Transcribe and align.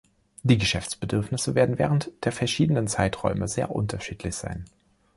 Die 0.41 0.57
Geschäftsbedürfnisse 0.57 1.53
werden 1.53 1.77
während 1.77 2.09
der 2.25 2.31
verschiedenen 2.31 2.87
Zeiträume 2.87 3.47
sehr 3.47 3.69
unterschiedlich 3.69 4.33
sein. 4.33 4.65